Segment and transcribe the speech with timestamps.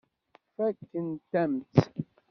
[0.55, 1.75] Fakkent-am-tt.